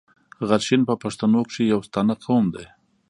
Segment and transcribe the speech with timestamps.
[0.47, 2.67] غرشین په پښتنو کښي يو ستانه قوم دﺉ.